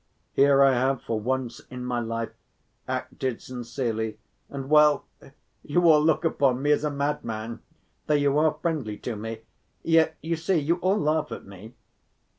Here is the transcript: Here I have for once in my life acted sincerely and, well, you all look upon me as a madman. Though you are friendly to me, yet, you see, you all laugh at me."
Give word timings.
Here 0.33 0.63
I 0.63 0.73
have 0.73 1.03
for 1.03 1.19
once 1.19 1.59
in 1.69 1.85
my 1.85 1.99
life 1.99 2.31
acted 2.87 3.39
sincerely 3.39 4.17
and, 4.49 4.67
well, 4.67 5.05
you 5.61 5.87
all 5.87 6.03
look 6.03 6.25
upon 6.25 6.63
me 6.63 6.71
as 6.71 6.83
a 6.83 6.89
madman. 6.89 7.61
Though 8.07 8.15
you 8.15 8.35
are 8.39 8.57
friendly 8.63 8.97
to 8.97 9.15
me, 9.15 9.41
yet, 9.83 10.17
you 10.23 10.37
see, 10.37 10.57
you 10.57 10.77
all 10.77 10.97
laugh 10.97 11.31
at 11.31 11.45
me." 11.45 11.75